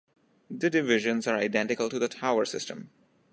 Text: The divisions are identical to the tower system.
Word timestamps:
The 0.49 0.71
divisions 0.71 1.27
are 1.27 1.37
identical 1.37 1.87
to 1.87 1.99
the 1.99 2.07
tower 2.07 2.43
system. 2.45 2.89